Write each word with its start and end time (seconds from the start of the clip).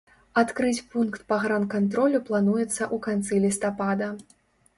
Адкрыць 0.41 0.85
пункт 0.95 1.25
пагранкантролю 1.31 2.23
плануецца 2.31 2.67
ў 2.71 2.97
канцы 3.07 3.45
лістапада. 3.45 4.11